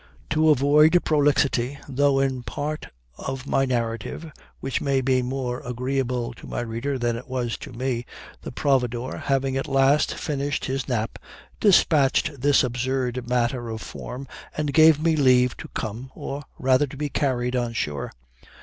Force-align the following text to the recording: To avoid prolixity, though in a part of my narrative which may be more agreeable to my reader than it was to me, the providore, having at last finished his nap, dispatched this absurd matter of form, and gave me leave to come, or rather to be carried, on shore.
To 0.31 0.49
avoid 0.49 0.99
prolixity, 1.05 1.77
though 1.87 2.17
in 2.19 2.39
a 2.39 2.41
part 2.41 2.87
of 3.19 3.45
my 3.45 3.65
narrative 3.65 4.31
which 4.59 4.81
may 4.81 4.99
be 4.99 5.21
more 5.21 5.59
agreeable 5.59 6.33
to 6.37 6.47
my 6.47 6.61
reader 6.61 6.97
than 6.97 7.15
it 7.15 7.27
was 7.27 7.55
to 7.59 7.71
me, 7.71 8.07
the 8.41 8.51
providore, 8.51 9.21
having 9.21 9.55
at 9.57 9.67
last 9.67 10.15
finished 10.15 10.65
his 10.65 10.87
nap, 10.87 11.19
dispatched 11.59 12.41
this 12.41 12.63
absurd 12.63 13.29
matter 13.29 13.69
of 13.69 13.79
form, 13.79 14.27
and 14.57 14.73
gave 14.73 14.99
me 14.99 15.15
leave 15.15 15.55
to 15.57 15.67
come, 15.67 16.09
or 16.15 16.45
rather 16.57 16.87
to 16.87 16.97
be 16.97 17.09
carried, 17.09 17.55
on 17.55 17.71
shore. 17.73 18.11